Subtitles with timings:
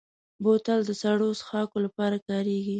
[0.43, 2.69] بوتل د سړو څښاکو لپاره کارېږي.